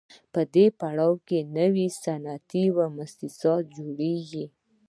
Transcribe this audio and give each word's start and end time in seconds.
په 0.33 0.41
دې 0.53 0.65
پړاو 0.79 1.13
کې 1.27 1.39
نوي 1.57 1.87
صنعتي 2.03 2.63
موسسات 2.97 3.61
جوړېږي 3.75 4.45